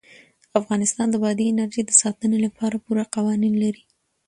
افغانستان 0.59 1.07
د 1.11 1.15
بادي 1.23 1.45
انرژي 1.49 1.81
د 1.85 1.91
ساتنې 2.01 2.37
لپاره 2.45 2.81
پوره 2.85 3.03
قوانین 3.15 3.53
لري. 3.63 3.83